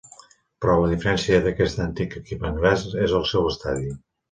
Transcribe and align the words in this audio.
Però 0.63 0.77
la 0.83 0.89
diferència 0.93 1.41
d'aquest 1.43 1.83
antic 1.85 2.17
equip 2.23 2.49
anglès 2.51 2.89
és 3.07 3.17
el 3.21 3.29
seu 3.35 3.49
estadi. 3.55 3.97